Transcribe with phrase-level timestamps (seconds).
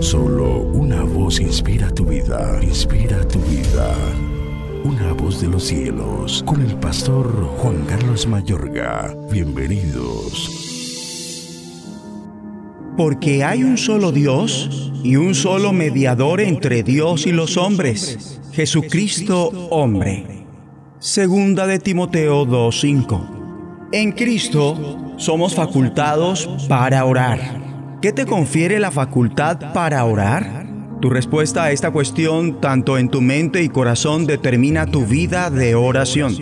[0.00, 3.94] Solo una voz inspira tu vida, inspira tu vida.
[4.84, 7.28] Una voz de los cielos, con el pastor
[7.58, 9.14] Juan Carlos Mayorga.
[9.30, 10.50] Bienvenidos.
[12.96, 19.48] Porque hay un solo Dios y un solo mediador entre Dios y los hombres, Jesucristo
[19.70, 20.46] hombre.
[20.98, 23.90] Segunda de Timoteo 2.5.
[23.92, 27.65] En Cristo somos facultados para orar.
[28.06, 30.64] ¿Qué te confiere la facultad para orar?
[31.02, 35.74] Tu respuesta a esta cuestión, tanto en tu mente y corazón, determina tu vida de
[35.74, 36.36] oración.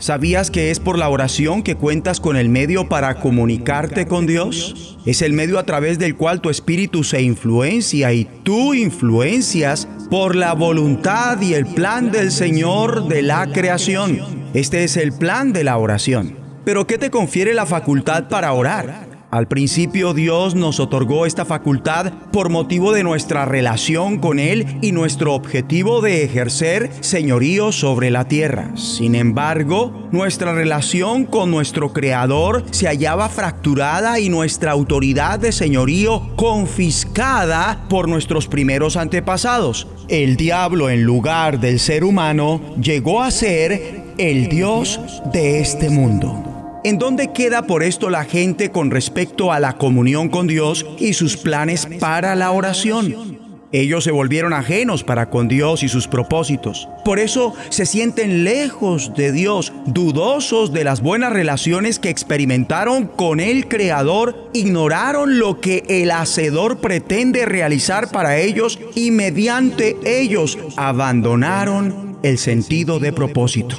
[0.00, 4.98] ¿Sabías que es por la oración que cuentas con el medio para comunicarte con Dios?
[5.06, 10.34] Es el medio a través del cual tu espíritu se influencia y tú influencias por
[10.34, 14.18] la voluntad y el plan del Señor de la creación.
[14.54, 16.36] Este es el plan de la oración.
[16.64, 19.05] Pero ¿qué te confiere la facultad para orar?
[19.30, 24.92] Al principio Dios nos otorgó esta facultad por motivo de nuestra relación con Él y
[24.92, 28.70] nuestro objetivo de ejercer señorío sobre la tierra.
[28.76, 36.36] Sin embargo, nuestra relación con nuestro Creador se hallaba fracturada y nuestra autoridad de señorío
[36.36, 39.88] confiscada por nuestros primeros antepasados.
[40.08, 45.00] El diablo en lugar del ser humano llegó a ser el Dios
[45.32, 46.45] de este mundo.
[46.86, 51.14] ¿En dónde queda por esto la gente con respecto a la comunión con Dios y
[51.14, 53.40] sus planes para la oración?
[53.72, 56.88] Ellos se volvieron ajenos para con Dios y sus propósitos.
[57.04, 63.40] Por eso se sienten lejos de Dios, dudosos de las buenas relaciones que experimentaron con
[63.40, 72.16] el Creador, ignoraron lo que el Hacedor pretende realizar para ellos y mediante ellos abandonaron
[72.22, 73.76] el sentido de propósito.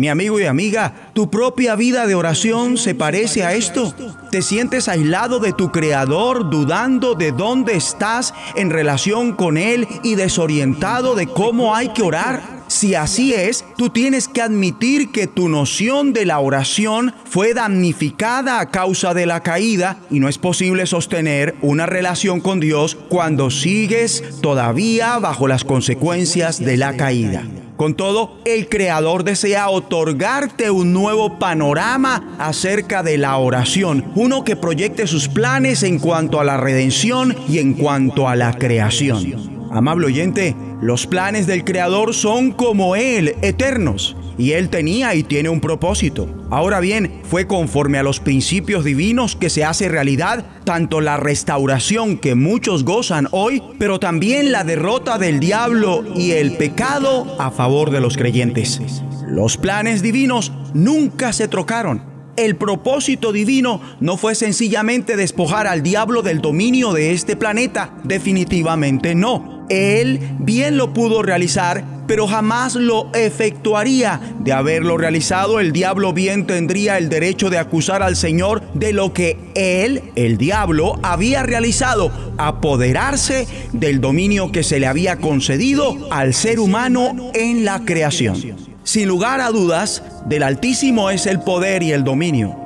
[0.00, 3.94] Mi amigo y amiga, tu propia vida de oración se parece a esto.
[4.30, 10.14] Te sientes aislado de tu Creador, dudando de dónde estás en relación con Él y
[10.14, 12.40] desorientado de cómo hay que orar.
[12.66, 18.58] Si así es, tú tienes que admitir que tu noción de la oración fue damnificada
[18.58, 23.50] a causa de la caída y no es posible sostener una relación con Dios cuando
[23.50, 27.44] sigues todavía bajo las consecuencias de la caída.
[27.80, 34.54] Con todo, el Creador desea otorgarte un nuevo panorama acerca de la oración, uno que
[34.54, 39.59] proyecte sus planes en cuanto a la redención y en cuanto a la creación.
[39.70, 45.50] Amable oyente, los planes del Creador son como Él, eternos y él tenía y tiene
[45.50, 46.26] un propósito.
[46.50, 52.16] Ahora bien, fue conforme a los principios divinos que se hace realidad tanto la restauración
[52.16, 57.90] que muchos gozan hoy, pero también la derrota del diablo y el pecado a favor
[57.90, 58.80] de los creyentes.
[59.28, 62.02] Los planes divinos nunca se trocaron.
[62.36, 69.14] El propósito divino no fue sencillamente despojar al diablo del dominio de este planeta, definitivamente
[69.14, 69.49] no.
[69.70, 74.20] Él bien lo pudo realizar pero jamás lo efectuaría.
[74.40, 79.12] De haberlo realizado, el diablo bien tendría el derecho de acusar al Señor de lo
[79.12, 86.34] que él, el diablo, había realizado, apoderarse del dominio que se le había concedido al
[86.34, 88.56] ser humano en la creación.
[88.82, 92.56] Sin lugar a dudas, del Altísimo es el poder y el dominio.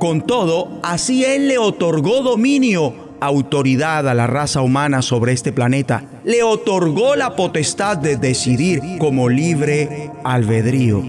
[0.00, 6.04] Con todo, así Él le otorgó dominio autoridad a la raza humana sobre este planeta,
[6.24, 11.02] le otorgó la potestad de decidir como libre albedrío.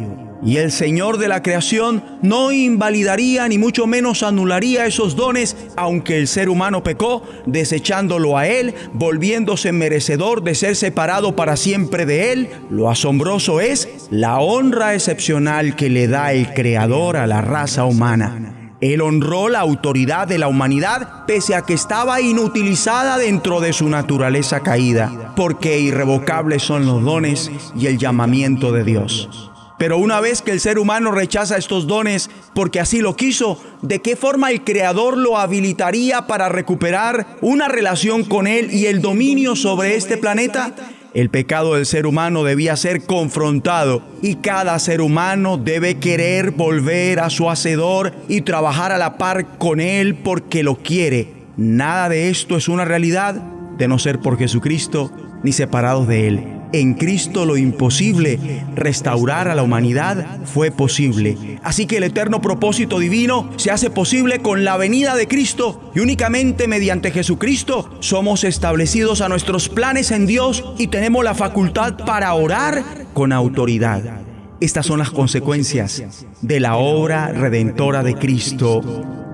[0.45, 6.19] Y el Señor de la creación no invalidaría ni mucho menos anularía esos dones, aunque
[6.19, 12.31] el ser humano pecó, desechándolo a Él, volviéndose merecedor de ser separado para siempre de
[12.31, 12.49] Él.
[12.69, 18.54] Lo asombroso es la honra excepcional que le da el Creador a la raza humana.
[18.94, 23.90] Él honró la autoridad de la humanidad pese a que estaba inutilizada dentro de su
[23.90, 29.51] naturaleza caída, porque irrevocables son los dones y el llamamiento de Dios.
[29.78, 34.01] Pero una vez que el ser humano rechaza estos dones porque así lo quiso, ¿de
[34.01, 39.56] qué forma el Creador lo habilitaría para recuperar una relación con Él y el dominio
[39.56, 40.74] sobre este planeta?
[41.15, 47.21] El pecado del ser humano debía ser confrontado y cada ser humano debe querer volver
[47.21, 51.29] a su hacedor y trabajar a la par con él porque lo quiere.
[51.56, 53.35] Nada de esto es una realidad
[53.77, 55.09] de no ser por Jesucristo
[55.41, 61.59] ni separados de él en Cristo lo imposible, restaurar a la humanidad, fue posible.
[61.63, 66.00] Así que el eterno propósito divino se hace posible con la venida de Cristo y
[66.00, 72.33] únicamente mediante Jesucristo somos establecidos a nuestros planes en Dios y tenemos la facultad para
[72.33, 72.83] orar
[73.13, 74.21] con autoridad.
[74.59, 78.81] Estas son las consecuencias de la obra redentora de Cristo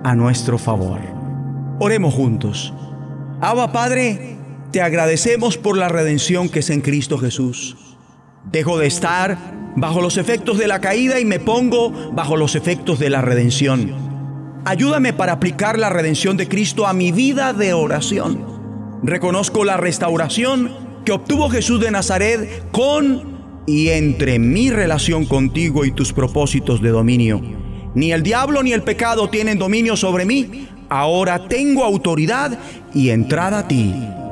[0.03, 0.99] a nuestro favor.
[1.79, 2.73] Oremos juntos.
[3.39, 4.37] Abba Padre,
[4.71, 7.75] te agradecemos por la redención que es en Cristo Jesús.
[8.51, 9.37] Dejo de estar
[9.75, 13.93] bajo los efectos de la caída y me pongo bajo los efectos de la redención.
[14.63, 18.99] Ayúdame para aplicar la redención de Cristo a mi vida de oración.
[19.03, 20.71] Reconozco la restauración
[21.03, 26.89] que obtuvo Jesús de Nazaret con y entre mi relación contigo y tus propósitos de
[26.89, 27.41] dominio.
[27.93, 30.67] Ni el diablo ni el pecado tienen dominio sobre mí.
[30.89, 32.57] Ahora tengo autoridad
[32.93, 33.93] y entrada a ti